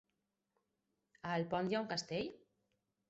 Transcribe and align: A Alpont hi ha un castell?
A 1.27 1.35
Alpont 1.35 1.69
hi 1.73 1.77
ha 1.79 1.83
un 1.85 1.89
castell? 1.93 2.33